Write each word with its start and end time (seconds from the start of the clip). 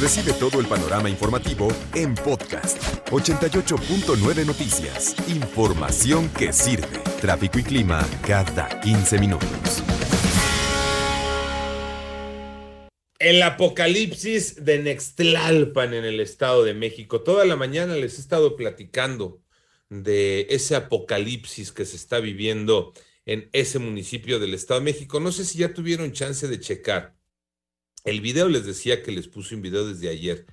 Recibe 0.00 0.32
todo 0.32 0.60
el 0.60 0.66
panorama 0.66 1.10
informativo 1.10 1.68
en 1.94 2.14
podcast. 2.14 2.78
88.9 3.10 4.46
Noticias. 4.46 5.14
Información 5.28 6.30
que 6.30 6.54
sirve. 6.54 7.00
Tráfico 7.20 7.58
y 7.58 7.62
clima 7.62 8.08
cada 8.26 8.80
15 8.80 9.18
minutos. 9.18 9.82
El 13.18 13.42
apocalipsis 13.42 14.64
de 14.64 14.78
Nextlalpan 14.78 15.92
en 15.92 16.06
el 16.06 16.20
Estado 16.20 16.64
de 16.64 16.72
México. 16.72 17.20
Toda 17.20 17.44
la 17.44 17.56
mañana 17.56 17.94
les 17.94 18.16
he 18.16 18.22
estado 18.22 18.56
platicando 18.56 19.42
de 19.90 20.46
ese 20.48 20.76
apocalipsis 20.76 21.72
que 21.72 21.84
se 21.84 21.96
está 21.96 22.20
viviendo 22.20 22.94
en 23.26 23.50
ese 23.52 23.78
municipio 23.78 24.38
del 24.38 24.54
Estado 24.54 24.80
de 24.80 24.84
México. 24.84 25.20
No 25.20 25.30
sé 25.30 25.44
si 25.44 25.58
ya 25.58 25.74
tuvieron 25.74 26.12
chance 26.12 26.48
de 26.48 26.58
checar. 26.58 27.19
El 28.04 28.20
video 28.20 28.48
les 28.48 28.64
decía 28.64 29.02
que 29.02 29.12
les 29.12 29.28
puse 29.28 29.54
un 29.54 29.62
video 29.62 29.86
desde 29.86 30.08
ayer, 30.08 30.46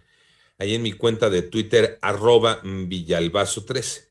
ahí 0.57 0.75
en 0.75 0.81
mi 0.81 0.91
cuenta 0.91 1.29
de 1.29 1.43
Twitter, 1.43 1.97
arroba 2.01 2.61
Villalbazo13, 2.63 4.09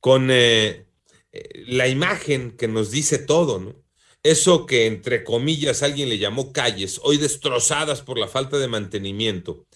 con 0.00 0.30
eh, 0.30 0.86
eh, 1.32 1.64
la 1.66 1.88
imagen 1.88 2.56
que 2.56 2.68
nos 2.68 2.90
dice 2.90 3.18
todo, 3.18 3.60
¿no? 3.60 3.76
Eso 4.22 4.66
que 4.66 4.86
entre 4.86 5.24
comillas 5.24 5.82
alguien 5.82 6.08
le 6.08 6.18
llamó 6.18 6.52
calles, 6.52 7.00
hoy 7.04 7.18
destrozadas 7.18 8.02
por 8.02 8.18
la 8.18 8.28
falta 8.28 8.58
de 8.58 8.68
mantenimiento 8.68 9.66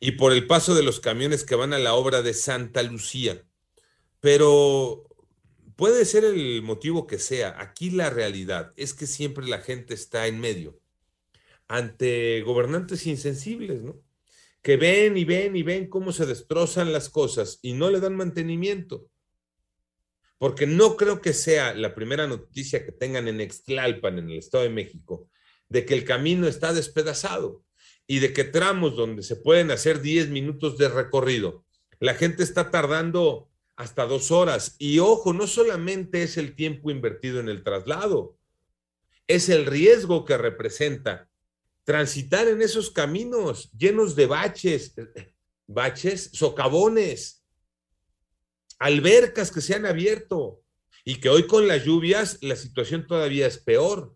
y 0.00 0.12
por 0.12 0.32
el 0.32 0.46
paso 0.46 0.74
de 0.74 0.82
los 0.82 1.00
camiones 1.00 1.44
que 1.44 1.56
van 1.56 1.72
a 1.72 1.78
la 1.78 1.94
obra 1.94 2.22
de 2.22 2.34
Santa 2.34 2.82
Lucía. 2.82 3.44
Pero 4.20 5.04
puede 5.76 6.04
ser 6.04 6.24
el 6.24 6.62
motivo 6.62 7.06
que 7.06 7.18
sea, 7.18 7.56
aquí 7.60 7.90
la 7.90 8.10
realidad 8.10 8.72
es 8.76 8.94
que 8.94 9.06
siempre 9.06 9.46
la 9.46 9.60
gente 9.60 9.94
está 9.94 10.26
en 10.26 10.40
medio 10.40 10.80
ante 11.68 12.42
gobernantes 12.42 13.06
insensibles, 13.06 13.82
¿no? 13.82 14.02
Que 14.62 14.76
ven 14.76 15.16
y 15.16 15.24
ven 15.24 15.54
y 15.54 15.62
ven 15.62 15.88
cómo 15.88 16.12
se 16.12 16.26
destrozan 16.26 16.92
las 16.92 17.08
cosas 17.08 17.60
y 17.62 17.74
no 17.74 17.90
le 17.90 18.00
dan 18.00 18.16
mantenimiento. 18.16 19.08
Porque 20.38 20.66
no 20.66 20.96
creo 20.96 21.20
que 21.20 21.32
sea 21.32 21.74
la 21.74 21.94
primera 21.94 22.26
noticia 22.26 22.84
que 22.84 22.92
tengan 22.92 23.28
en 23.28 23.40
Extlalpan, 23.40 24.18
en 24.18 24.30
el 24.30 24.38
Estado 24.38 24.64
de 24.64 24.70
México, 24.70 25.28
de 25.68 25.84
que 25.84 25.94
el 25.94 26.04
camino 26.04 26.46
está 26.46 26.72
despedazado 26.72 27.62
y 28.06 28.20
de 28.20 28.32
que 28.32 28.44
tramos 28.44 28.96
donde 28.96 29.22
se 29.22 29.36
pueden 29.36 29.70
hacer 29.70 30.00
10 30.00 30.30
minutos 30.30 30.78
de 30.78 30.88
recorrido, 30.88 31.64
la 32.00 32.14
gente 32.14 32.42
está 32.42 32.70
tardando 32.70 33.50
hasta 33.76 34.06
dos 34.06 34.30
horas. 34.30 34.76
Y 34.78 34.98
ojo, 34.98 35.32
no 35.32 35.46
solamente 35.46 36.22
es 36.22 36.36
el 36.36 36.54
tiempo 36.54 36.90
invertido 36.90 37.40
en 37.40 37.48
el 37.48 37.62
traslado, 37.62 38.36
es 39.26 39.48
el 39.48 39.66
riesgo 39.66 40.24
que 40.24 40.38
representa 40.38 41.27
transitar 41.88 42.46
en 42.48 42.60
esos 42.60 42.90
caminos 42.90 43.72
llenos 43.72 44.14
de 44.14 44.26
baches, 44.26 44.92
baches, 45.66 46.28
socavones, 46.34 47.42
albercas 48.78 49.50
que 49.50 49.62
se 49.62 49.74
han 49.74 49.86
abierto 49.86 50.62
y 51.02 51.14
que 51.14 51.30
hoy 51.30 51.46
con 51.46 51.66
las 51.66 51.86
lluvias 51.86 52.40
la 52.42 52.56
situación 52.56 53.06
todavía 53.06 53.46
es 53.46 53.56
peor. 53.56 54.14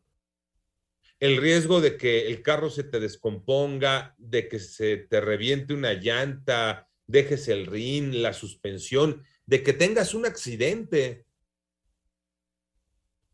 El 1.18 1.38
riesgo 1.38 1.80
de 1.80 1.96
que 1.96 2.26
el 2.26 2.42
carro 2.42 2.68
se 2.68 2.84
te 2.84 3.00
descomponga, 3.00 4.14
de 4.18 4.50
que 4.50 4.58
se 4.58 4.98
te 4.98 5.22
reviente 5.22 5.72
una 5.72 5.94
llanta, 5.94 6.90
dejes 7.06 7.48
el 7.48 7.64
rin, 7.64 8.20
la 8.20 8.34
suspensión, 8.34 9.24
de 9.46 9.62
que 9.62 9.72
tengas 9.72 10.12
un 10.12 10.26
accidente. 10.26 11.24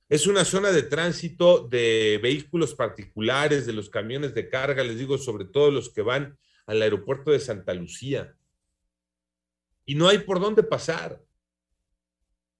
Es 0.09 0.27
una 0.27 0.47
zona 0.47 0.73
de 0.73 0.83
tránsito 0.83 1.69
de 1.69 2.19
vehículos 2.23 2.75
particulares, 2.75 3.67
de 3.67 3.75
los 3.75 3.91
camiones 3.91 4.35
de 4.35 4.49
carga, 4.49 4.83
les 4.83 4.99
digo, 4.99 5.19
sobre 5.19 5.45
todo 5.45 5.71
los 5.71 5.91
que 5.91 6.01
van 6.01 6.39
al 6.65 6.81
aeropuerto 6.81 7.31
de 7.31 7.41
Santa 7.41 7.75
Lucía. 7.75 8.35
Y 9.85 9.95
no 9.97 10.09
hay 10.09 10.19
por 10.19 10.41
dónde 10.41 10.63
pasar. 10.63 11.23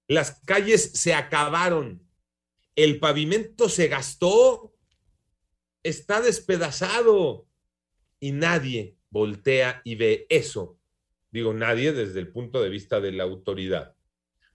Las 0.07 0.41
calles 0.41 0.91
se 0.93 1.15
acabaron. 1.15 2.01
El 2.75 2.99
pavimento 2.99 3.67
se 3.67 3.87
gastó. 3.87 4.75
Está 5.81 6.21
despedazado. 6.21 7.47
Y 8.19 8.31
nadie 8.31 8.95
voltea 9.09 9.81
y 9.83 9.95
ve 9.95 10.27
eso. 10.29 10.77
Digo, 11.31 11.53
nadie 11.53 11.93
desde 11.93 12.19
el 12.19 12.31
punto 12.31 12.61
de 12.61 12.69
vista 12.69 12.99
de 12.99 13.11
la 13.11 13.23
autoridad 13.23 13.95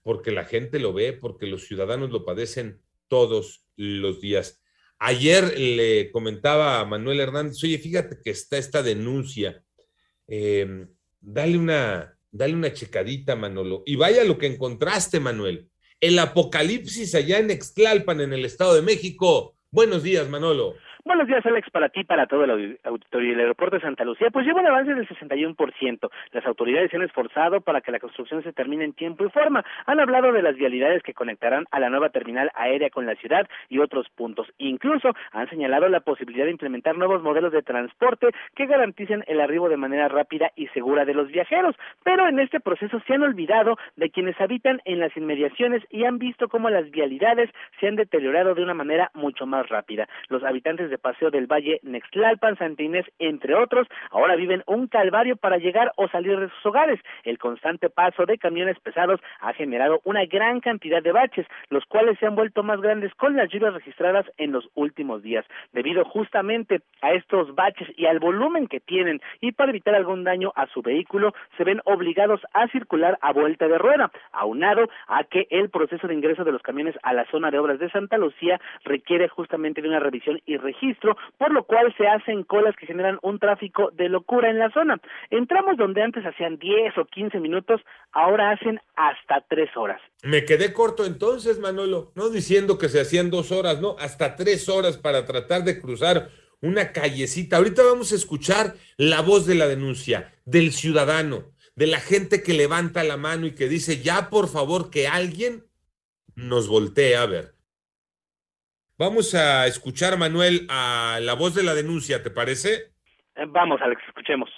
porque 0.04 0.30
la 0.30 0.44
gente 0.44 0.78
lo 0.78 0.92
ve, 0.92 1.14
porque 1.14 1.46
los 1.46 1.66
ciudadanos 1.66 2.10
lo 2.10 2.24
padecen 2.24 2.80
todos 3.14 3.64
los 3.76 4.20
días. 4.20 4.60
Ayer 4.98 5.56
le 5.56 6.10
comentaba 6.10 6.80
a 6.80 6.84
Manuel 6.84 7.20
Hernández, 7.20 7.62
oye, 7.62 7.78
fíjate 7.78 8.18
que 8.24 8.30
está 8.30 8.58
esta 8.58 8.82
denuncia. 8.82 9.62
Em, 10.26 10.88
dale 11.20 11.56
una, 11.56 12.18
dale 12.32 12.54
una 12.54 12.72
checadita, 12.72 13.36
Manolo. 13.36 13.84
Y 13.86 13.94
vaya 13.94 14.24
lo 14.24 14.36
que 14.36 14.48
encontraste, 14.48 15.20
Manuel. 15.20 15.68
El 16.00 16.18
apocalipsis 16.18 17.14
allá 17.14 17.38
en 17.38 17.52
Extlalpan, 17.52 18.20
en 18.20 18.32
el 18.32 18.44
Estado 18.44 18.74
de 18.74 18.82
México. 18.82 19.56
Buenos 19.70 20.02
días, 20.02 20.28
Manolo. 20.28 20.74
Buenos 21.06 21.26
días, 21.26 21.44
Alex, 21.44 21.68
para 21.68 21.90
ti, 21.90 22.02
para 22.02 22.26
todo 22.26 22.44
el 22.44 22.78
auditorio 22.82 23.32
del 23.32 23.40
aeropuerto 23.40 23.76
de 23.76 23.82
Santa 23.82 24.06
Lucía. 24.06 24.30
Pues 24.30 24.46
lleva 24.46 24.62
un 24.62 24.66
avance 24.66 24.94
del 24.94 25.06
61%. 25.06 26.10
Las 26.32 26.46
autoridades 26.46 26.90
se 26.90 26.96
han 26.96 27.02
esforzado 27.02 27.60
para 27.60 27.82
que 27.82 27.92
la 27.92 27.98
construcción 27.98 28.42
se 28.42 28.54
termine 28.54 28.84
en 28.84 28.94
tiempo 28.94 29.26
y 29.26 29.28
forma. 29.28 29.62
Han 29.84 30.00
hablado 30.00 30.32
de 30.32 30.40
las 30.40 30.56
vialidades 30.56 31.02
que 31.02 31.12
conectarán 31.12 31.66
a 31.72 31.78
la 31.78 31.90
nueva 31.90 32.08
terminal 32.08 32.50
aérea 32.54 32.88
con 32.88 33.04
la 33.04 33.16
ciudad 33.16 33.46
y 33.68 33.80
otros 33.80 34.08
puntos. 34.16 34.50
Incluso 34.56 35.12
han 35.32 35.46
señalado 35.50 35.90
la 35.90 36.00
posibilidad 36.00 36.46
de 36.46 36.52
implementar 36.52 36.96
nuevos 36.96 37.22
modelos 37.22 37.52
de 37.52 37.60
transporte 37.60 38.28
que 38.56 38.64
garanticen 38.64 39.24
el 39.26 39.42
arribo 39.42 39.68
de 39.68 39.76
manera 39.76 40.08
rápida 40.08 40.52
y 40.56 40.68
segura 40.68 41.04
de 41.04 41.12
los 41.12 41.28
viajeros. 41.28 41.76
Pero 42.02 42.26
en 42.28 42.38
este 42.38 42.60
proceso 42.60 42.98
se 43.06 43.12
han 43.12 43.22
olvidado 43.24 43.76
de 43.96 44.08
quienes 44.08 44.40
habitan 44.40 44.80
en 44.86 45.00
las 45.00 45.14
inmediaciones 45.18 45.82
y 45.90 46.04
han 46.04 46.16
visto 46.16 46.48
cómo 46.48 46.70
las 46.70 46.90
vialidades 46.90 47.50
se 47.78 47.88
han 47.88 47.96
deteriorado 47.96 48.54
de 48.54 48.62
una 48.62 48.72
manera 48.72 49.10
mucho 49.12 49.44
más 49.44 49.68
rápida. 49.68 50.08
Los 50.30 50.42
habitantes 50.44 50.88
de 50.88 50.93
Paseo 50.98 51.30
del 51.30 51.46
Valle, 51.46 51.80
Nextlalpan, 51.82 52.56
Santa 52.56 52.82
Inés, 52.82 53.06
entre 53.18 53.54
otros, 53.54 53.86
ahora 54.10 54.36
viven 54.36 54.62
un 54.66 54.86
calvario 54.86 55.36
para 55.36 55.58
llegar 55.58 55.92
o 55.96 56.08
salir 56.08 56.38
de 56.38 56.48
sus 56.48 56.66
hogares. 56.66 57.00
El 57.24 57.38
constante 57.38 57.90
paso 57.90 58.26
de 58.26 58.38
camiones 58.38 58.78
pesados 58.80 59.20
ha 59.40 59.52
generado 59.52 60.00
una 60.04 60.24
gran 60.26 60.60
cantidad 60.60 61.02
de 61.02 61.12
baches, 61.12 61.46
los 61.70 61.84
cuales 61.86 62.18
se 62.18 62.26
han 62.26 62.34
vuelto 62.34 62.62
más 62.62 62.80
grandes 62.80 63.14
con 63.14 63.36
las 63.36 63.50
lluvias 63.50 63.74
registradas 63.74 64.26
en 64.36 64.52
los 64.52 64.68
últimos 64.74 65.22
días. 65.22 65.44
Debido 65.72 66.04
justamente 66.04 66.80
a 67.02 67.12
estos 67.12 67.54
baches 67.54 67.88
y 67.96 68.06
al 68.06 68.18
volumen 68.18 68.66
que 68.66 68.80
tienen 68.80 69.20
y 69.40 69.52
para 69.52 69.70
evitar 69.70 69.94
algún 69.94 70.24
daño 70.24 70.52
a 70.56 70.66
su 70.66 70.82
vehículo, 70.82 71.32
se 71.56 71.64
ven 71.64 71.80
obligados 71.84 72.40
a 72.52 72.68
circular 72.68 73.18
a 73.20 73.32
vuelta 73.32 73.68
de 73.68 73.78
rueda, 73.78 74.10
aunado 74.32 74.88
a 75.08 75.24
que 75.24 75.46
el 75.50 75.70
proceso 75.70 76.06
de 76.06 76.14
ingreso 76.14 76.44
de 76.44 76.52
los 76.52 76.62
camiones 76.62 76.96
a 77.02 77.12
la 77.12 77.24
zona 77.26 77.50
de 77.50 77.58
obras 77.58 77.78
de 77.78 77.90
Santa 77.90 78.18
Lucía 78.18 78.60
requiere 78.84 79.28
justamente 79.28 79.82
de 79.82 79.88
una 79.88 80.00
revisión 80.00 80.40
y 80.46 80.56
registro 80.56 80.83
por 81.38 81.52
lo 81.52 81.64
cual 81.64 81.94
se 81.96 82.06
hacen 82.06 82.44
colas 82.44 82.74
que 82.76 82.86
generan 82.86 83.18
un 83.22 83.38
tráfico 83.38 83.90
de 83.92 84.08
locura 84.08 84.50
en 84.50 84.58
la 84.58 84.70
zona. 84.70 85.00
Entramos 85.30 85.76
donde 85.76 86.02
antes 86.02 86.24
hacían 86.24 86.58
10 86.58 86.98
o 86.98 87.04
15 87.04 87.40
minutos, 87.40 87.80
ahora 88.12 88.50
hacen 88.50 88.80
hasta 88.96 89.40
3 89.48 89.76
horas. 89.76 90.00
Me 90.22 90.44
quedé 90.44 90.72
corto 90.72 91.04
entonces, 91.04 91.58
Manolo, 91.58 92.12
no 92.14 92.30
diciendo 92.30 92.78
que 92.78 92.88
se 92.88 93.00
hacían 93.00 93.30
dos 93.30 93.52
horas, 93.52 93.80
no, 93.80 93.96
hasta 93.98 94.36
tres 94.36 94.68
horas 94.68 94.98
para 94.98 95.24
tratar 95.24 95.64
de 95.64 95.80
cruzar 95.80 96.28
una 96.60 96.92
callecita. 96.92 97.58
Ahorita 97.58 97.82
vamos 97.82 98.12
a 98.12 98.16
escuchar 98.16 98.74
la 98.96 99.20
voz 99.20 99.46
de 99.46 99.54
la 99.54 99.68
denuncia, 99.68 100.32
del 100.44 100.72
ciudadano, 100.72 101.52
de 101.76 101.86
la 101.86 102.00
gente 102.00 102.42
que 102.42 102.54
levanta 102.54 103.04
la 103.04 103.16
mano 103.16 103.46
y 103.46 103.54
que 103.54 103.68
dice, 103.68 104.02
ya 104.02 104.30
por 104.30 104.48
favor 104.48 104.90
que 104.90 105.08
alguien 105.08 105.66
nos 106.34 106.68
voltee 106.68 107.16
a 107.16 107.26
ver. 107.26 107.53
Vamos 108.96 109.34
a 109.34 109.66
escuchar, 109.66 110.16
Manuel, 110.16 110.66
a 110.70 111.18
la 111.20 111.34
voz 111.34 111.54
de 111.56 111.64
la 111.64 111.74
denuncia, 111.74 112.22
¿te 112.22 112.30
parece? 112.30 112.92
Eh, 113.34 113.44
vamos, 113.48 113.80
Alex, 113.82 114.00
escuchemos. 114.06 114.48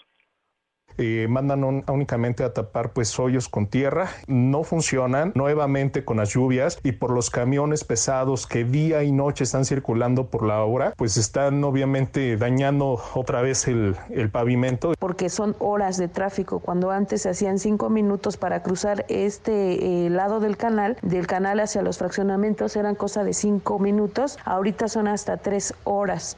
Eh, 0.99 1.27
mandan 1.29 1.65
únicamente 1.65 2.45
a 2.45 2.53
tapar 2.53 2.91
pues 2.91 3.19
hoyos 3.19 3.49
con 3.49 3.67
tierra, 3.67 4.09
no 4.27 4.65
funcionan 4.65 5.33
nuevamente 5.35 6.05
con 6.05 6.19
las 6.19 6.31
lluvias 6.31 6.79
y 6.83 6.93
por 6.93 7.11
los 7.11 7.31
camiones 7.31 7.85
pesados 7.85 8.47
que 8.47 8.65
día 8.65 9.03
y 9.03 9.13
noche 9.13 9.45
están 9.45 9.65
circulando 9.65 10.27
por 10.27 10.47
la 10.47 10.63
obra, 10.63 10.95
pues 10.97 11.17
están 11.17 11.63
obviamente 11.65 12.37
dañando 12.37 13.01
otra 13.15 13.43
vez 13.43 13.69
el, 13.69 13.97
el 14.11 14.31
pavimento. 14.31 14.95
Porque 14.99 15.29
son 15.29 15.57
horas 15.59 15.97
de 15.97 16.09
tráfico, 16.09 16.61
cuando 16.61 16.91
antes 16.91 17.23
se 17.23 17.31
hacían 17.31 17.59
cinco 17.59 17.91
minutos 17.91 18.37
para 18.37 18.63
cruzar 18.63 19.05
este 19.09 20.07
eh, 20.07 20.11
lado 20.11 20.41
del 20.41 20.57
canal, 20.57 20.97
del 21.03 21.27
canal 21.27 21.61
hacia 21.61 21.83
los 21.83 21.99
fraccionamientos 21.99 22.77
eran 22.77 22.95
cosa 22.95 23.25
de 23.25 23.33
cinco 23.33 23.79
minutos, 23.79 24.39
ahorita 24.45 24.89
son 24.89 25.09
hasta 25.09 25.37
tres 25.37 25.75
horas. 25.85 26.37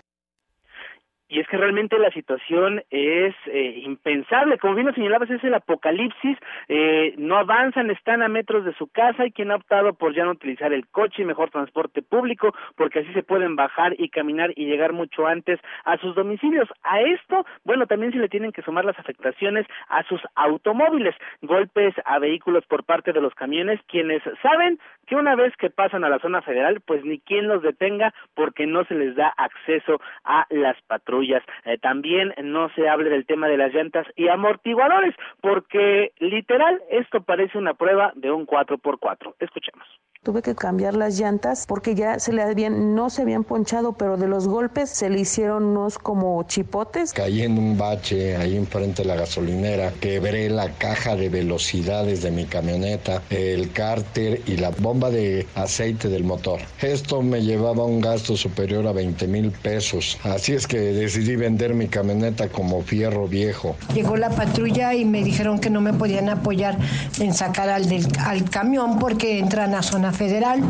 Y 1.29 1.41
es 1.41 1.49
que 1.49 1.59
realmente 1.59 1.99
la 1.99 2.11
situación 2.11 2.83
es 2.91 3.35
eh, 3.47 3.83
impensable. 3.85 4.57
Como 4.59 4.75
bien 4.75 4.87
lo 4.87 4.95
señalabas, 4.95 5.29
es 5.29 5.45
el 5.45 5.53
apocalipsis. 5.53 6.39
Eh, 6.69 7.15
no 7.19 7.37
avanzan, 7.37 7.91
están 7.91 8.23
a 8.23 8.29
metros 8.29 8.65
de 8.65 8.73
su 8.75 8.87
casa 8.87 9.27
y 9.27 9.33
quien 9.33 9.51
ha 9.51 9.57
optado 9.57 9.93
por 9.93 10.15
ya 10.15 10.25
no 10.25 10.31
utilizar 10.31 10.73
el 10.73 10.87
coche 10.89 11.23
y 11.23 11.27
mejor 11.27 11.51
transporte 11.51 12.01
público, 12.01 12.55
porque 12.77 13.01
así 13.01 13.13
se 13.13 13.23
pueden 13.23 13.57
bajar 13.57 13.95
y 13.99 14.09
caminar 14.09 14.53
y 14.57 14.65
llegar 14.65 14.95
mucho 14.95 15.27
antes 15.27 15.61
a 15.85 15.99
sus 15.99 16.15
domicilios. 16.15 16.69
A 16.83 17.03
esto, 17.03 17.45
bueno, 17.65 17.87
también 17.87 18.13
se 18.13 18.19
le 18.19 18.31
tienen 18.31 18.53
que 18.53 18.63
sumar 18.63 18.87
las 18.87 18.99
afectaciones 18.99 19.67
a 19.89 20.05
sus 20.05 20.23
automóviles, 20.35 21.15
golpes 21.43 21.95
a 22.07 22.19
vehículos 22.19 22.65
por 22.67 22.85
parte 22.85 23.13
de 23.13 23.21
los 23.21 23.35
camiones, 23.35 23.81
quienes 23.87 24.23
saben 24.43 24.79
que 25.07 25.17
una 25.17 25.37
vez 25.37 25.55
que 25.57 25.69
pasan 25.69 26.05
a 26.05 26.09
la 26.09 26.21
zona 26.21 26.41
federal, 26.41 26.81
pues 26.87 27.05
ni 27.05 27.19
quien 27.21 27.49
los 27.49 27.63
detenga 27.63 28.15
porque 28.35 28.67
no 28.67 28.85
se 28.85 28.95
les 28.95 29.15
da 29.15 29.29
acceso 29.37 30.01
a 30.25 30.47
las 30.51 30.81
patrullas. 30.83 31.18
Eh, 31.65 31.79
también 31.81 32.33
no 32.43 32.69
se 32.75 32.89
hable 32.89 33.11
del 33.11 33.27
tema 33.27 33.49
de 33.49 33.57
las 33.57 33.73
llantas 33.73 34.07
y 34.17 34.29
amortiguadores, 34.29 35.15
porque 35.41 36.13
literal 36.19 36.81
esto 36.91 37.23
parece 37.23 37.59
una 37.59 37.75
prueba 37.75 38.13
de 38.15 38.31
un 38.31 38.47
4x4. 38.47 39.35
Escuchemos. 39.41 39.87
Tuve 40.25 40.43
que 40.43 40.57
cambiar 40.57 40.95
las 40.95 41.19
llantas 41.19 41.65
porque 41.67 41.95
ya 41.95 42.19
se 42.19 42.33
le 42.33 42.43
habían, 42.43 42.95
no 42.95 43.09
se 43.09 43.23
habían 43.23 43.45
ponchado, 43.45 43.97
pero 43.97 44.17
de 44.17 44.27
los 44.27 44.49
golpes 44.49 44.91
se 44.91 45.09
le 45.09 45.21
hicieron 45.21 45.65
unos 45.65 45.97
como 45.97 46.43
chipotes. 46.43 47.13
Caí 47.13 47.43
en 47.43 47.57
un 47.57 47.79
bache 47.79 48.37
ahí 48.37 48.57
enfrente 48.57 49.03
de 49.03 49.09
la 49.09 49.15
gasolinera, 49.15 49.93
quebré 50.01 50.51
la 50.51 50.73
caja 50.77 51.15
de 51.15 51.29
velocidades 51.29 52.23
de 52.23 52.33
mi 52.33 52.47
camioneta, 52.47 53.23
el 53.31 53.73
cárter 53.73 54.41
y 54.47 54.57
la 54.57 54.71
bomba 54.71 55.11
de 55.11 55.47
aceite 55.55 56.09
del 56.09 56.25
motor. 56.25 56.61
Esto 56.83 57.23
me 57.23 57.41
llevaba 57.41 57.85
un 57.85 58.01
gasto 58.01 58.37
superior 58.37 58.87
a 58.89 58.93
20 58.93 59.29
mil 59.29 59.53
pesos. 59.53 60.19
Así 60.25 60.53
es 60.53 60.67
que 60.67 60.93
decidí 61.09 61.37
vender 61.37 61.73
mi 61.73 61.89
camioneta 61.89 62.49
como 62.49 62.83
fierro 62.83 63.27
viejo. 63.27 63.77
Llegó 63.95 64.19
la 64.19 64.29
patrulla 64.29 64.95
y 64.95 65.07
me 65.07 65.25
dijeron 65.25 65.59
que 65.59 65.71
no 65.71 65.81
me 65.81 65.95
podían 65.95 66.29
apoyar 66.29 66.77
en 67.19 67.33
sacar 67.33 67.71
al, 67.71 67.89
del, 67.89 68.07
al 68.21 68.49
camión 68.51 68.99
porque 68.99 69.39
entran 69.39 69.75
a 69.75 69.83
zona 69.83 70.13
federal. 70.13 70.61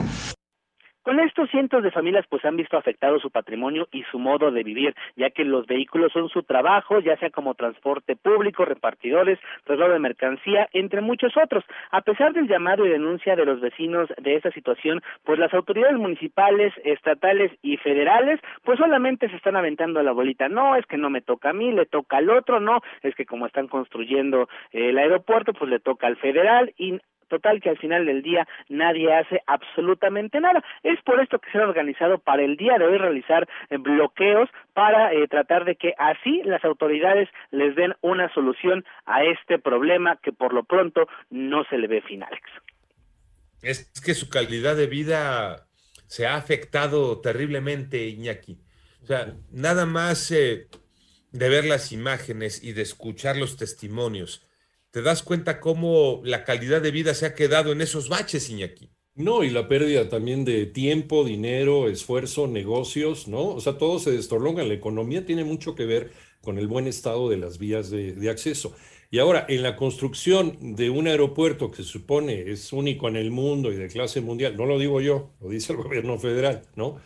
Con 1.02 1.20
esto, 1.20 1.46
cientos 1.46 1.82
de 1.82 1.90
familias 1.90 2.26
pues 2.28 2.44
han 2.44 2.56
visto 2.56 2.76
afectado 2.76 3.18
su 3.18 3.30
patrimonio 3.30 3.88
y 3.92 4.02
su 4.10 4.18
modo 4.18 4.50
de 4.50 4.62
vivir, 4.62 4.94
ya 5.16 5.30
que 5.30 5.44
los 5.44 5.66
vehículos 5.66 6.12
son 6.12 6.28
su 6.28 6.42
trabajo, 6.42 7.00
ya 7.00 7.16
sea 7.16 7.30
como 7.30 7.54
transporte 7.54 8.16
público, 8.16 8.64
repartidores, 8.64 9.38
traslado 9.64 9.92
de 9.92 10.00
mercancía, 10.00 10.68
entre 10.72 11.00
muchos 11.00 11.36
otros. 11.36 11.64
A 11.90 12.02
pesar 12.02 12.32
del 12.32 12.48
llamado 12.48 12.84
y 12.84 12.90
denuncia 12.90 13.36
de 13.36 13.46
los 13.46 13.60
vecinos 13.60 14.08
de 14.18 14.34
esta 14.34 14.50
situación, 14.50 15.00
pues 15.24 15.38
las 15.38 15.54
autoridades 15.54 15.96
municipales, 15.96 16.74
estatales 16.84 17.52
y 17.62 17.76
federales, 17.78 18.40
pues 18.64 18.78
solamente 18.78 19.28
se 19.30 19.36
están 19.36 19.56
aventando 19.56 20.02
la 20.02 20.12
bolita. 20.12 20.48
No, 20.48 20.76
es 20.76 20.84
que 20.86 20.98
no 20.98 21.10
me 21.10 21.22
toca 21.22 21.50
a 21.50 21.54
mí, 21.54 21.72
le 21.72 21.86
toca 21.86 22.18
al 22.18 22.28
otro, 22.28 22.60
no, 22.60 22.80
es 23.02 23.14
que 23.14 23.24
como 23.24 23.46
están 23.46 23.68
construyendo 23.68 24.48
el 24.72 24.98
aeropuerto, 24.98 25.52
pues 25.54 25.70
le 25.70 25.80
toca 25.80 26.06
al 26.06 26.16
federal 26.16 26.74
y 26.76 27.00
Total 27.28 27.60
que 27.60 27.70
al 27.70 27.78
final 27.78 28.06
del 28.06 28.22
día 28.22 28.46
nadie 28.68 29.12
hace 29.12 29.42
absolutamente 29.46 30.40
nada. 30.40 30.62
Es 30.82 31.00
por 31.02 31.20
esto 31.20 31.38
que 31.38 31.50
se 31.50 31.58
ha 31.58 31.62
organizado 31.62 32.18
para 32.18 32.42
el 32.42 32.56
día 32.56 32.78
de 32.78 32.86
hoy 32.86 32.98
realizar 32.98 33.48
eh, 33.70 33.76
bloqueos 33.78 34.48
para 34.74 35.12
eh, 35.12 35.28
tratar 35.28 35.64
de 35.64 35.76
que 35.76 35.94
así 35.98 36.42
las 36.44 36.64
autoridades 36.64 37.28
les 37.50 37.74
den 37.76 37.94
una 38.00 38.32
solución 38.32 38.84
a 39.06 39.24
este 39.24 39.58
problema 39.58 40.18
que 40.22 40.32
por 40.32 40.52
lo 40.52 40.64
pronto 40.64 41.08
no 41.30 41.64
se 41.64 41.78
le 41.78 41.86
ve 41.86 42.00
final. 42.02 42.30
Es 43.62 43.90
que 44.04 44.14
su 44.14 44.28
calidad 44.28 44.76
de 44.76 44.86
vida 44.86 45.66
se 46.06 46.26
ha 46.26 46.36
afectado 46.36 47.20
terriblemente, 47.20 48.06
Iñaki. 48.06 48.58
O 49.02 49.06
sea, 49.06 49.34
nada 49.50 49.84
más 49.84 50.30
eh, 50.30 50.68
de 51.32 51.48
ver 51.48 51.64
las 51.64 51.92
imágenes 51.92 52.62
y 52.62 52.72
de 52.72 52.82
escuchar 52.82 53.36
los 53.36 53.56
testimonios 53.56 54.47
te 54.90 55.02
das 55.02 55.22
cuenta 55.22 55.60
cómo 55.60 56.20
la 56.24 56.44
calidad 56.44 56.80
de 56.82 56.90
vida 56.90 57.14
se 57.14 57.26
ha 57.26 57.34
quedado 57.34 57.72
en 57.72 57.80
esos 57.80 58.08
baches, 58.08 58.50
Iñaki. 58.50 58.90
No, 59.14 59.42
y 59.42 59.50
la 59.50 59.66
pérdida 59.66 60.08
también 60.08 60.44
de 60.44 60.64
tiempo, 60.66 61.24
dinero, 61.24 61.88
esfuerzo, 61.88 62.46
negocios, 62.46 63.26
¿no? 63.26 63.48
O 63.48 63.60
sea, 63.60 63.76
todo 63.76 63.98
se 63.98 64.12
destorlonga. 64.12 64.62
La 64.62 64.74
economía 64.74 65.26
tiene 65.26 65.42
mucho 65.44 65.74
que 65.74 65.86
ver 65.86 66.12
con 66.40 66.56
el 66.56 66.68
buen 66.68 66.86
estado 66.86 67.28
de 67.28 67.36
las 67.36 67.58
vías 67.58 67.90
de, 67.90 68.12
de 68.12 68.30
acceso. 68.30 68.76
Y 69.10 69.18
ahora, 69.18 69.44
en 69.48 69.62
la 69.62 69.74
construcción 69.74 70.76
de 70.76 70.90
un 70.90 71.08
aeropuerto 71.08 71.70
que 71.70 71.78
se 71.78 71.84
supone 71.84 72.50
es 72.50 72.72
único 72.72 73.08
en 73.08 73.16
el 73.16 73.30
mundo 73.30 73.72
y 73.72 73.76
de 73.76 73.88
clase 73.88 74.20
mundial, 74.20 74.56
no 74.56 74.66
lo 74.66 74.78
digo 74.78 75.00
yo, 75.00 75.32
lo 75.40 75.48
dice 75.48 75.72
el 75.72 75.78
gobierno 75.82 76.18
federal, 76.18 76.62
¿no? 76.76 76.98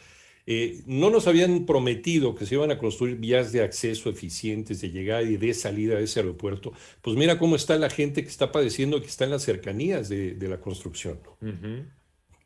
Eh, 0.47 0.83
no 0.87 1.11
nos 1.11 1.29
habían 1.29 1.67
prometido 1.67 2.35
que 2.35 2.47
se 2.47 2.57
iban 2.57 2.71
a 2.73 2.79
construir 2.79 3.17
vías 3.17 3.53
de 3.53 3.63
acceso 3.63 4.11
eficientes 4.11 4.81
de 4.81 4.91
llegada 4.91 5.23
y 5.23 5.37
de 5.37 5.55
salida 5.55 5.97
a 5.97 6.01
ese 6.01 6.21
aeropuerto. 6.21 6.73
Pues 7.01 7.17
mira 7.17 7.39
cómo 7.39 7.57
está 7.57 7.79
la 7.79 7.91
gente 7.91 8.23
que 8.23 8.29
está 8.29 8.51
padeciendo, 8.51 9.01
que 9.01 9.07
está 9.07 9.25
en 9.25 9.31
las 9.31 9.43
cercanías 9.43 10.09
de, 10.09 10.37
la 10.41 10.61
construcción. 10.61 11.21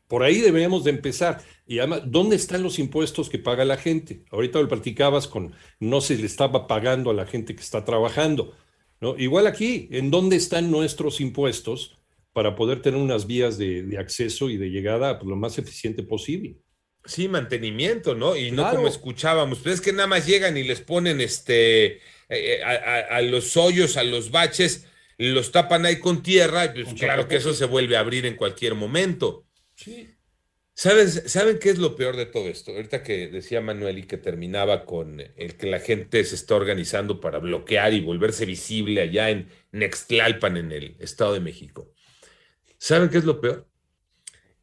Por 0.07 0.23
ahí 0.23 0.39
deberíamos 0.39 0.83
de 0.83 0.91
empezar. 0.91 1.41
Y 1.65 1.79
además, 1.79 2.03
¿dónde 2.05 2.35
están 2.35 2.63
los 2.63 2.79
impuestos 2.79 3.29
que 3.29 3.39
paga 3.39 3.65
la 3.65 3.77
gente? 3.77 4.23
Ahorita 4.31 4.61
lo 4.61 4.67
platicabas 4.67 5.27
con, 5.27 5.53
no 5.79 5.99
se 6.01 6.17
le 6.17 6.25
estaba 6.25 6.67
pagando 6.67 7.09
a 7.09 7.13
la 7.13 7.25
gente 7.25 7.55
que 7.55 7.61
está 7.61 7.83
trabajando. 7.83 8.53
¿no? 9.01 9.17
Igual 9.17 9.47
aquí, 9.47 9.89
¿en 9.91 10.09
dónde 10.09 10.37
están 10.37 10.71
nuestros 10.71 11.19
impuestos 11.19 11.99
para 12.31 12.55
poder 12.55 12.81
tener 12.81 12.99
unas 12.99 13.27
vías 13.27 13.57
de, 13.57 13.97
acceso 13.99 14.49
y 14.49 14.57
de 14.57 14.69
llegada 14.69 15.19
pues, 15.19 15.27
lo 15.27 15.35
más 15.35 15.57
eficiente 15.57 16.03
posible? 16.03 16.57
Sí, 17.07 17.27
mantenimiento, 17.27 18.15
¿no? 18.15 18.35
Y 18.35 18.51
no 18.51 18.69
como 18.69 18.87
escuchábamos, 18.87 19.59
pues 19.59 19.75
es 19.75 19.81
que 19.81 19.93
nada 19.93 20.07
más 20.07 20.27
llegan 20.27 20.57
y 20.57 20.63
les 20.63 20.81
ponen 20.81 21.21
este 21.21 21.85
eh, 21.85 22.01
eh, 22.29 22.63
a, 22.63 23.21
los 23.21 23.55
hoyos, 23.55 23.95
a 23.95 24.03
los 24.03 24.29
baches, 24.29 24.85
los 25.17 25.51
tapan 25.51 25.85
ahí 25.85 25.99
con 25.99 26.21
tierra, 26.21 26.65
y 26.65 26.83
pues 26.83 26.93
claro 26.99 27.27
que 27.27 27.37
eso 27.37 27.53
se 27.53 27.65
vuelve 27.65 27.95
a 27.95 28.01
abrir 28.01 28.25
en 28.25 28.35
cualquier 28.35 28.75
momento. 28.75 29.45
Sí. 29.75 30.13
¿Sabes, 30.73 31.23
¿Saben 31.25 31.57
qué 31.57 31.71
es 31.71 31.79
lo 31.79 31.95
peor 31.95 32.17
de 32.17 32.27
todo 32.27 32.47
esto? 32.49 32.71
Ahorita 32.71 33.01
que 33.01 33.29
decía 33.29 33.61
Manuel 33.61 33.97
y 33.97 34.03
que 34.03 34.17
terminaba 34.17 34.85
con 34.85 35.21
el 35.21 35.55
que 35.57 35.65
la 35.65 35.79
gente 35.79 36.23
se 36.23 36.35
está 36.35 36.53
organizando 36.53 37.19
para 37.19 37.39
bloquear 37.39 37.93
y 37.93 38.01
volverse 38.01 38.45
visible 38.45 39.01
allá 39.01 39.31
en 39.31 39.49
Nextlalpan, 39.71 40.55
en 40.57 40.71
el 40.71 40.95
Estado 40.99 41.33
de 41.33 41.39
México. 41.39 41.91
¿Saben 42.77 43.09
qué 43.09 43.17
es 43.17 43.23
lo 43.23 43.41
peor? 43.41 43.67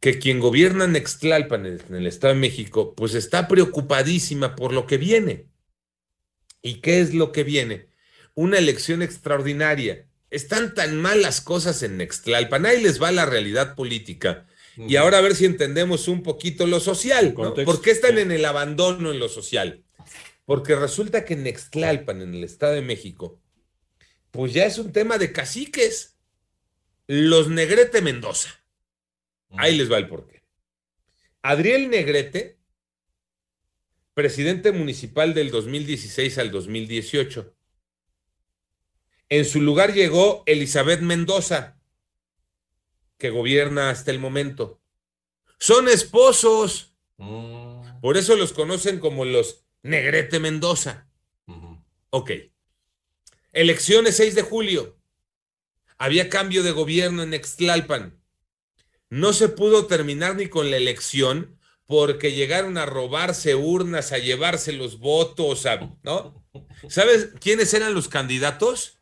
Que 0.04 0.18
quien 0.18 0.38
gobierna 0.38 0.86
Nextlalpan 0.86 1.64
en 1.64 1.94
el 1.94 2.06
Estado 2.06 2.34
de 2.34 2.40
México, 2.40 2.92
pues 2.94 3.14
está 3.14 3.48
preocupadísima 3.48 4.54
por 4.54 4.74
lo 4.74 4.86
que 4.86 4.98
viene. 4.98 5.46
¿Y 6.60 6.82
qué 6.82 7.00
es 7.00 7.14
lo 7.14 7.32
que 7.32 7.42
viene? 7.42 7.88
Una 8.34 8.58
elección 8.58 9.00
extraordinaria. 9.00 10.06
Están 10.28 10.74
tan 10.74 11.00
mal 11.00 11.22
las 11.22 11.40
cosas 11.40 11.82
en 11.82 11.96
Nextlalpan, 11.96 12.66
ahí 12.66 12.82
les 12.82 13.02
va 13.02 13.12
la 13.12 13.24
realidad 13.24 13.74
política. 13.74 14.46
Y 14.76 14.96
ahora 14.96 15.16
a 15.16 15.22
ver 15.22 15.34
si 15.34 15.46
entendemos 15.46 16.06
un 16.06 16.22
poquito 16.22 16.66
lo 16.66 16.80
social. 16.80 17.32
¿Por 17.32 17.80
qué 17.80 17.90
están 17.90 18.18
en 18.18 18.30
el 18.30 18.44
abandono 18.44 19.10
en 19.10 19.18
lo 19.18 19.30
social? 19.30 19.84
Porque 20.44 20.76
resulta 20.76 21.24
que 21.24 21.32
en 21.32 21.44
Nextlalpan, 21.44 22.20
en 22.20 22.34
el 22.34 22.44
Estado 22.44 22.74
de 22.74 22.82
México, 22.82 23.40
pues 24.32 24.52
ya 24.52 24.66
es 24.66 24.76
un 24.76 24.92
tema 24.92 25.16
de 25.16 25.32
caciques. 25.32 26.18
Los 27.06 27.48
Negrete 27.48 28.02
Mendoza 28.02 28.63
Ahí 29.56 29.76
les 29.76 29.90
va 29.90 29.98
el 29.98 30.08
porqué. 30.08 30.42
Adriel 31.42 31.90
Negrete, 31.90 32.58
presidente 34.14 34.72
municipal 34.72 35.34
del 35.34 35.50
2016 35.50 36.38
al 36.38 36.50
2018. 36.50 37.54
En 39.28 39.44
su 39.44 39.60
lugar 39.60 39.92
llegó 39.92 40.42
Elizabeth 40.46 41.00
Mendoza, 41.00 41.78
que 43.18 43.30
gobierna 43.30 43.90
hasta 43.90 44.10
el 44.10 44.18
momento. 44.18 44.80
Son 45.58 45.88
esposos. 45.88 46.94
Mm. 47.18 48.00
Por 48.00 48.16
eso 48.16 48.36
los 48.36 48.52
conocen 48.52 48.98
como 48.98 49.24
los 49.24 49.64
Negrete 49.82 50.40
Mendoza. 50.40 51.08
Ok. 52.10 52.30
Elecciones 53.52 54.16
6 54.16 54.34
de 54.34 54.42
julio. 54.42 54.98
Había 55.98 56.28
cambio 56.28 56.62
de 56.62 56.70
gobierno 56.70 57.22
en 57.22 57.34
Extlalpan 57.34 58.23
no 59.10 59.32
se 59.32 59.48
pudo 59.48 59.86
terminar 59.86 60.36
ni 60.36 60.48
con 60.48 60.70
la 60.70 60.76
elección 60.76 61.58
porque 61.86 62.32
llegaron 62.32 62.78
a 62.78 62.86
robarse 62.86 63.54
urnas, 63.54 64.12
a 64.12 64.18
llevarse 64.18 64.72
los 64.72 64.98
votos, 64.98 65.64
¿no? 66.02 66.44
¿Sabes 66.88 67.30
quiénes 67.40 67.74
eran 67.74 67.94
los 67.94 68.08
candidatos? 68.08 68.98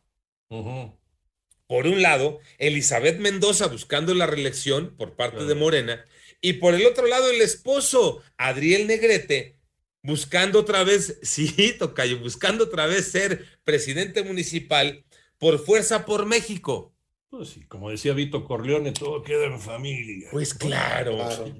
Por 0.47 1.87
un 1.87 2.01
lado, 2.01 2.39
Elizabeth 2.57 3.19
Mendoza 3.19 3.67
buscando 3.67 4.13
la 4.13 4.27
reelección 4.27 4.95
por 4.97 5.15
parte 5.15 5.45
de 5.45 5.55
Morena, 5.55 6.05
y 6.41 6.53
por 6.53 6.75
el 6.75 6.85
otro 6.85 7.07
lado, 7.07 7.29
el 7.29 7.41
esposo, 7.41 8.21
Adriel 8.37 8.85
Negrete, 8.85 9.57
buscando 10.01 10.59
otra 10.59 10.83
vez, 10.83 11.19
sí, 11.23 11.73
Tocayo, 11.79 12.19
buscando 12.19 12.65
otra 12.65 12.85
vez 12.85 13.09
ser 13.09 13.45
presidente 13.63 14.23
municipal 14.23 15.05
por 15.37 15.57
fuerza 15.57 16.05
por 16.05 16.25
México. 16.25 16.93
Pues 17.35 17.49
sí, 17.49 17.63
como 17.65 17.89
decía 17.89 18.13
Vito 18.13 18.45
Corleone, 18.45 18.91
todo 18.91 19.23
queda 19.23 19.45
en 19.45 19.59
familia. 19.59 20.29
Pues 20.31 20.53
claro. 20.53 21.17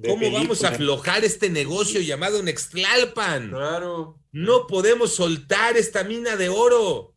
¿Cómo 0.07 0.29
vamos 0.29 0.63
a 0.63 0.67
aflojar 0.67 1.25
este 1.25 1.49
negocio 1.49 1.99
llamado 1.99 2.43
Nextlalpan? 2.43 3.49
Claro. 3.49 4.19
No 4.31 4.67
podemos 4.67 5.15
soltar 5.15 5.75
esta 5.75 6.03
mina 6.03 6.35
de 6.35 6.49
oro. 6.49 7.15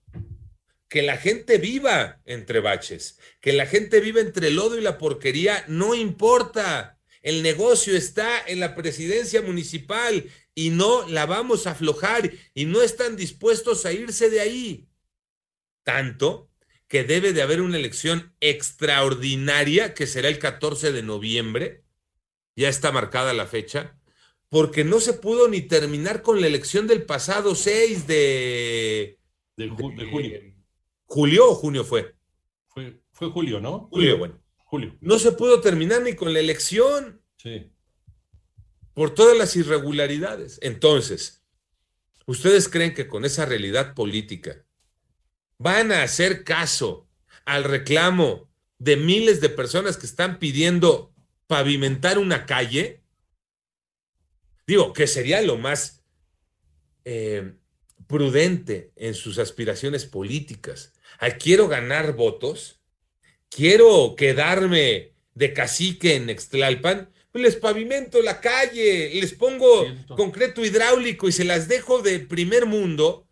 Que 0.88 1.02
la 1.02 1.18
gente 1.18 1.58
viva 1.58 2.22
entre 2.24 2.60
baches, 2.60 3.18
que 3.42 3.52
la 3.52 3.66
gente 3.66 4.00
viva 4.00 4.22
entre 4.22 4.48
el 4.48 4.56
lodo 4.56 4.78
y 4.78 4.80
la 4.80 4.96
porquería, 4.96 5.62
no 5.68 5.94
importa. 5.94 6.98
El 7.20 7.42
negocio 7.42 7.94
está 7.94 8.40
en 8.46 8.60
la 8.60 8.74
presidencia 8.74 9.42
municipal 9.42 10.30
y 10.54 10.70
no 10.70 11.06
la 11.06 11.26
vamos 11.26 11.66
a 11.66 11.72
aflojar 11.72 12.32
y 12.54 12.64
no 12.64 12.80
están 12.80 13.16
dispuestos 13.16 13.84
a 13.84 13.92
irse 13.92 14.30
de 14.30 14.40
ahí. 14.40 14.88
Tanto 15.82 16.48
que 16.88 17.04
debe 17.04 17.32
de 17.32 17.42
haber 17.42 17.60
una 17.60 17.76
elección 17.76 18.32
extraordinaria 18.40 19.94
que 19.94 20.06
será 20.06 20.28
el 20.28 20.38
14 20.38 20.92
de 20.92 21.02
noviembre, 21.02 21.84
ya 22.54 22.68
está 22.68 22.92
marcada 22.92 23.32
la 23.32 23.46
fecha, 23.46 23.98
porque 24.48 24.84
no 24.84 25.00
se 25.00 25.14
pudo 25.14 25.48
ni 25.48 25.62
terminar 25.62 26.22
con 26.22 26.40
la 26.40 26.46
elección 26.46 26.86
del 26.86 27.04
pasado 27.04 27.54
6 27.54 28.06
de... 28.06 29.18
De, 29.56 29.68
julio. 29.68 30.40
¿Julio 31.04 31.50
o 31.50 31.54
junio 31.54 31.84
fue? 31.84 32.14
fue? 32.68 33.00
Fue 33.12 33.30
julio, 33.30 33.60
¿no? 33.60 33.88
Julio, 33.90 34.18
bueno. 34.18 34.38
Julio. 34.64 34.96
No 35.00 35.18
se 35.18 35.32
pudo 35.32 35.60
terminar 35.60 36.02
ni 36.02 36.14
con 36.14 36.32
la 36.34 36.40
elección. 36.40 37.22
Sí. 37.38 37.72
Por 38.92 39.14
todas 39.14 39.36
las 39.36 39.56
irregularidades. 39.56 40.58
Entonces, 40.62 41.42
¿ustedes 42.26 42.68
creen 42.68 42.92
que 42.92 43.08
con 43.08 43.24
esa 43.24 43.46
realidad 43.46 43.94
política 43.94 44.65
van 45.58 45.92
a 45.92 46.02
hacer 46.02 46.44
caso 46.44 47.06
al 47.44 47.64
reclamo 47.64 48.48
de 48.78 48.96
miles 48.96 49.40
de 49.40 49.48
personas 49.48 49.96
que 49.96 50.06
están 50.06 50.38
pidiendo 50.38 51.12
pavimentar 51.46 52.18
una 52.18 52.46
calle? 52.46 53.02
Digo, 54.66 54.92
que 54.92 55.06
sería 55.06 55.40
lo 55.42 55.56
más 55.56 56.02
eh, 57.04 57.54
prudente 58.06 58.92
en 58.96 59.14
sus 59.14 59.38
aspiraciones 59.38 60.04
políticas. 60.04 60.92
quiero 61.38 61.68
ganar 61.68 62.14
votos, 62.14 62.80
quiero 63.48 64.14
quedarme 64.16 65.12
de 65.34 65.52
cacique 65.52 66.14
en 66.14 66.30
Extlalpan, 66.30 67.10
les 67.32 67.56
pavimento 67.56 68.22
la 68.22 68.40
calle, 68.40 69.10
les 69.14 69.34
pongo 69.34 69.86
concreto 70.16 70.64
hidráulico 70.64 71.28
y 71.28 71.32
se 71.32 71.44
las 71.44 71.68
dejo 71.68 72.00
de 72.00 72.20
primer 72.20 72.66
mundo 72.66 73.25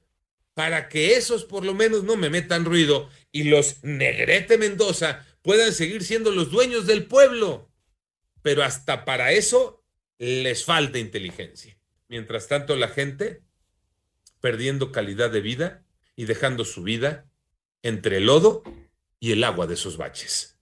para 0.54 0.88
que 0.88 1.16
esos 1.16 1.44
por 1.44 1.64
lo 1.64 1.74
menos 1.74 2.04
no 2.04 2.16
me 2.16 2.30
metan 2.30 2.64
ruido 2.64 3.10
y 3.32 3.44
los 3.44 3.82
Negrete 3.82 4.56
Mendoza 4.56 5.26
puedan 5.42 5.72
seguir 5.72 6.04
siendo 6.04 6.30
los 6.30 6.50
dueños 6.50 6.86
del 6.86 7.06
pueblo. 7.06 7.70
Pero 8.42 8.62
hasta 8.62 9.04
para 9.04 9.32
eso 9.32 9.84
les 10.18 10.64
falta 10.64 10.98
inteligencia. 10.98 11.76
Mientras 12.08 12.48
tanto, 12.48 12.76
la 12.76 12.88
gente 12.88 13.42
perdiendo 14.40 14.92
calidad 14.92 15.30
de 15.30 15.40
vida 15.40 15.84
y 16.16 16.26
dejando 16.26 16.64
su 16.64 16.82
vida 16.82 17.26
entre 17.82 18.18
el 18.18 18.26
lodo 18.26 18.62
y 19.18 19.32
el 19.32 19.42
agua 19.42 19.66
de 19.66 19.76
sus 19.76 19.96
baches. 19.96 20.53